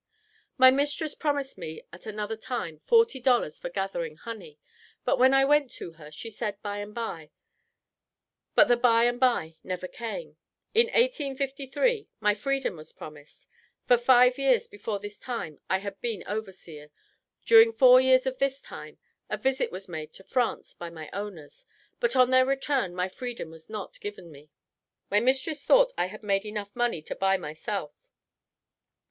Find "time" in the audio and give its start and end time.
2.35-2.79, 15.19-15.59, 18.59-18.97